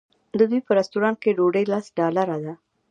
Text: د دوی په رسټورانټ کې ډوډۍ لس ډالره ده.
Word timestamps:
د 0.37 0.41
دوی 0.49 0.59
په 0.67 0.71
رسټورانټ 0.79 1.17
کې 1.23 1.35
ډوډۍ 1.37 1.65
لس 1.73 1.85
ډالره 1.97 2.37
ده. 2.43 2.53